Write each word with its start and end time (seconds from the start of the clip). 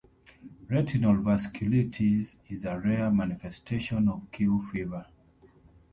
Retinal 0.67 1.17
vasculitis 1.17 2.37
is 2.49 2.65
a 2.65 2.79
rare 2.79 3.11
manifestation 3.11 4.09
of 4.09 4.31
Q 4.31 4.59
fever. 4.73 5.05